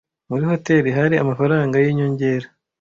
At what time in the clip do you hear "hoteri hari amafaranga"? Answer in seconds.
0.51-1.75